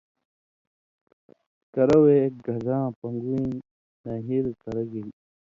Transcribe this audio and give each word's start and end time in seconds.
کرؤے 1.73 2.15
اېک 2.21 2.35
گھداں 2.45 2.85
پنگُویں 2.99 3.53
نہِرہۡ 4.03 4.59
کرہ 4.61 4.83
گِلیۡ۔ 4.91 5.17